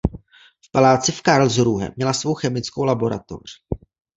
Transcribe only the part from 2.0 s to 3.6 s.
svou chemickou laboratoř.